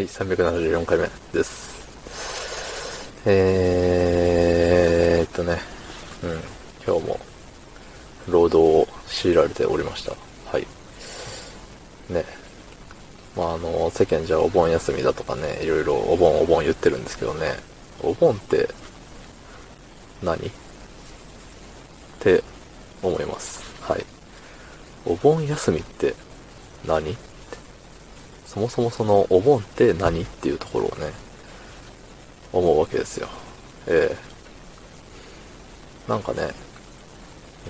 [0.00, 1.78] はい、374回目です。
[3.26, 5.58] えーっとね、
[6.22, 6.40] うん、
[6.86, 7.20] 今日も
[8.26, 10.16] 労働を強いられておりました。
[10.50, 10.66] はい。
[12.08, 12.24] ね。
[13.36, 17.56] まああの、世間じゃお盆休みだとかね、いろいろお盆お盆言ってるんですけどね、
[18.02, 18.70] お盆って
[20.22, 20.46] 何？
[20.46, 20.50] っ
[22.20, 22.42] て
[23.02, 23.62] 思います。
[23.82, 24.06] はい。
[25.04, 26.14] お盆休みって
[26.86, 27.18] 何？
[28.52, 31.12] そもそもそのお盆って何っていうところをね、
[32.52, 33.28] 思うわけですよ。
[33.86, 36.48] ええなんかね、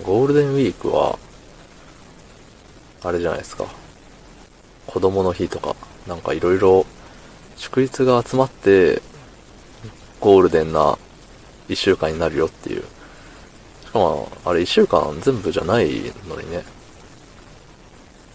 [0.02, 1.18] ゴールデンウィークは、
[3.02, 3.66] あれじゃないですか。
[4.86, 5.76] 子供の日とか、
[6.06, 6.86] なんかいろいろ
[7.56, 9.02] 祝日が集まって、
[10.18, 10.96] ゴールデンな
[11.68, 12.84] 一週間になるよっていう。
[13.84, 15.90] しかも、あれ一週間全部じゃない
[16.26, 16.64] のにね。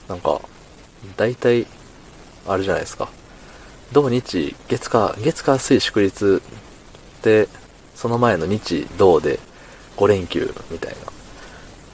[0.08, 0.40] なんか、
[1.18, 1.66] 大体、
[2.48, 3.10] あれじゃないですか。
[3.92, 6.42] 土日、月火、月火水祝日
[7.22, 7.48] で、
[7.96, 9.40] その前の日、土で
[9.98, 10.98] 5連休みたいな。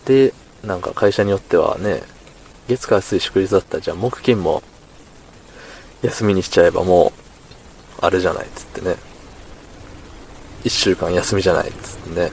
[0.06, 2.04] で、なんか会社によってはね、
[2.68, 4.64] 月火水祝日だったらじゃあ木金も
[6.02, 7.14] 休みにしちゃえばも
[8.02, 8.96] う、あれじゃないっつってね。
[10.64, 12.30] 1週間休みじゃないっつって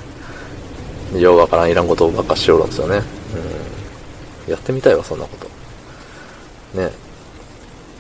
[1.15, 1.21] ね。
[1.21, 3.03] ようわからんいらんことばっかしおるんですよね。
[4.47, 4.53] うん。
[4.53, 6.81] やってみたいわ、そんなこと。
[6.81, 6.91] ね。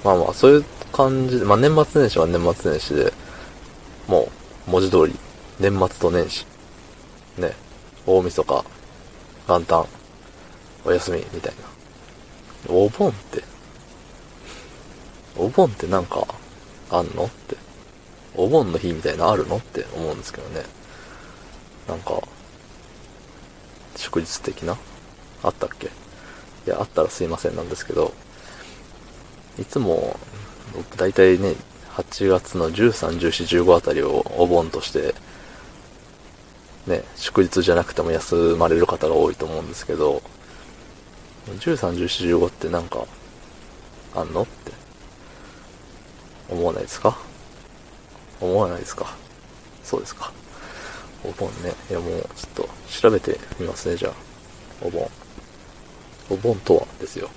[0.04, 3.12] まあまあ、そういう感じで、まあ年末年始は年末年始で、
[4.06, 4.28] も
[4.66, 5.14] う、文字通り、
[5.58, 6.46] 年末と年始、
[7.36, 7.54] ね、
[8.06, 8.64] 大晦日、
[9.48, 9.86] 元旦、
[10.84, 11.54] お休み、みたい
[12.66, 12.72] な。
[12.72, 13.42] お盆って、
[15.36, 16.26] お盆ってなんか、
[16.90, 17.56] あんのって。
[18.36, 20.62] お盆の日みたいなあるのって思うんですけどね。
[21.88, 22.20] なんか、
[23.96, 24.76] 祝日的な？
[25.42, 25.86] あったっけ？
[25.86, 25.90] い
[26.66, 28.12] や、あったらすいませんなんですけど、
[29.58, 30.18] いつも、
[30.74, 31.54] 僕大体ね、
[31.94, 35.14] 8月の13、14、15あたりをお盆として、
[36.86, 40.22] ね、祝日じゃなくても休まれる方が多いと思うんですけど、
[41.46, 43.04] 13、14、15ってなんか、
[44.14, 44.42] あんの？
[44.42, 44.72] って、
[46.48, 47.18] 思わないですか？
[48.40, 49.16] 思わないですか？
[49.82, 50.32] そうですか。
[51.24, 51.74] お盆ね。
[51.90, 54.12] いやもう、ちょっと、調べてみますね、じゃあ。
[54.82, 55.10] お盆。
[56.30, 57.28] お盆とはですよ。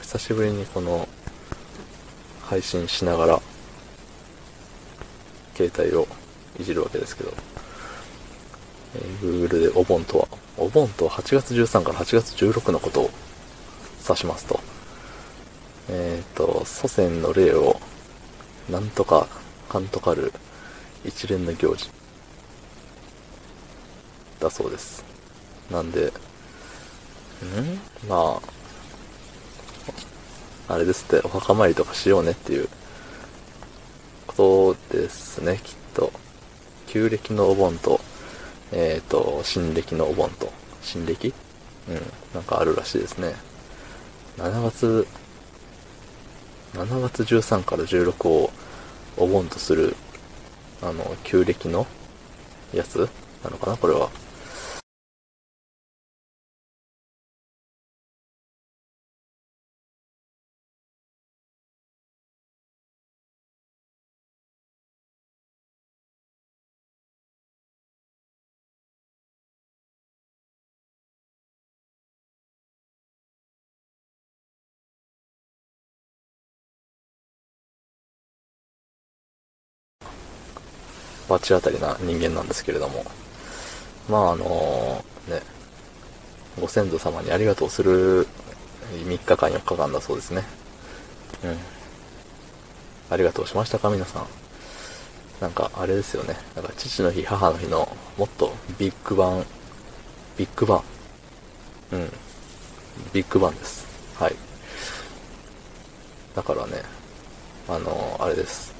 [0.00, 1.08] 久しぶりにこの、
[2.42, 3.42] 配信しながら、
[5.54, 6.06] 携帯を
[6.58, 7.32] いじるわけですけど、
[8.94, 13.10] えー Google でお盆とは、お盆とは8月13から8月16のことを
[14.06, 14.60] 指しますと、
[15.88, 17.80] えっ、と、祖先の霊を、
[18.70, 19.26] なんとか、
[19.68, 20.32] かんとかる
[21.04, 21.90] 一連の行事、
[24.40, 25.04] だそうです。
[25.70, 26.12] なんで、
[27.42, 27.80] ん？
[28.08, 28.61] まあ、
[30.72, 32.66] あれですって、お墓参りとかしようねっていう
[34.26, 36.10] ことですね、きっと。
[36.86, 38.00] 旧暦のお盆と、
[38.72, 40.50] えっ、と、新暦のお盆と、
[40.80, 41.34] 新暦？
[41.90, 42.00] うん、
[42.32, 43.34] なんかあるらしいですね。
[44.38, 45.06] 7月、
[46.72, 48.50] 7月13から16を
[49.18, 49.94] お盆とする、
[50.80, 51.86] あの、旧暦の
[52.72, 53.10] やつ
[53.44, 54.08] なのかなこれは。
[81.28, 83.04] 罰当たりな人間なんですけれども。
[84.08, 85.40] まああのね、
[86.60, 88.26] ご先祖様にありがとうする
[88.92, 90.42] 3日間4日間だそうですね。
[91.44, 91.56] うん。
[93.10, 94.26] ありがとうしましたか皆さん。
[95.40, 96.36] なんかあれですよね。
[96.54, 99.44] なんか父の日、母の日のもっとビッグバン、
[100.36, 100.82] ビッグバン。
[101.92, 102.12] うん。
[103.12, 103.86] ビッグバンです。
[104.18, 104.36] はい。
[106.34, 106.82] だからね、
[107.68, 108.74] あのあれです。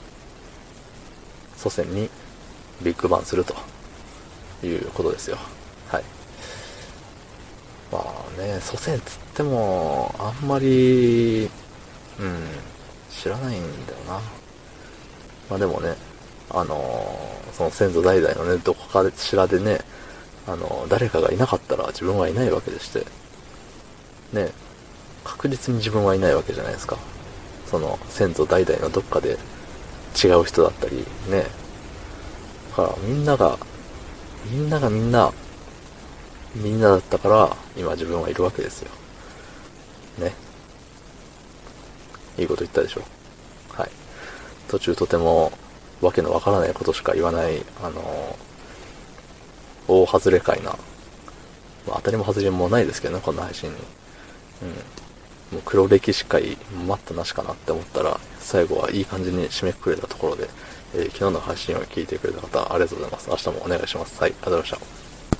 [1.56, 2.10] 祖先に
[2.82, 3.54] ビッグバンすると
[4.64, 5.38] いうことですよ。
[5.88, 6.04] はい。
[7.90, 8.04] ま
[8.38, 11.50] あね、祖先つっても、あんまり、
[12.20, 12.46] うん、
[13.10, 14.20] 知らないんだよな。
[15.50, 15.94] まあでもね、
[16.50, 19.80] あのーその先祖代々のね、どこかしらでね、
[20.46, 23.06] あのー誰かがいなかったら自分はいないわけでして、
[24.32, 24.50] ね、
[25.24, 26.96] 確実に自分はいないわけじゃないですか。
[27.70, 29.38] その先祖代々のどっかで
[30.22, 31.61] 違う人だったり、ね。
[32.72, 33.58] だからみんなが、
[34.50, 35.30] みんながみんな、
[36.54, 38.90] みんなだったから今自分はいるわけですよ。
[40.18, 40.32] ね。
[42.38, 43.02] いいこと言ったでしょ。
[43.74, 43.90] はい。
[44.68, 45.52] 途中とても
[46.00, 48.38] わけのわからないことしか言わない、あの、
[49.86, 50.70] 大外れ会な、
[51.86, 53.76] まあ、当たりも外れもないですけどね、こんな配信に。
[54.62, 54.68] うん。
[55.56, 60.48] もう黒歴史会待ったなしかなって思ったら、最後はいい感じに締めくくれたところで、
[60.94, 63.30] えー、昨日の配信を聞いてくれた方、ありがとうございます。
[63.30, 64.20] 明日もお願いします。
[64.20, 65.01] はい、ありがとうございました。